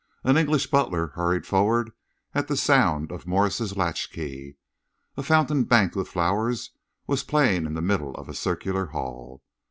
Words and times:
An 0.23 0.35
English 0.35 0.65
butler 0.65 1.09
hurried 1.09 1.45
forward 1.45 1.91
at 2.33 2.47
the 2.47 2.57
sound 2.57 3.11
of 3.11 3.27
Morse's 3.27 3.77
latchkey. 3.77 4.55
A 5.15 5.21
fountain 5.21 5.63
banked 5.63 5.95
with 5.95 6.07
flowers 6.09 6.71
was 7.05 7.23
playing 7.23 7.67
in 7.67 7.75
the 7.75 7.83
middle 7.83 8.15
of 8.15 8.27
a 8.27 8.33
circular 8.33 8.87
hall. 8.87 9.43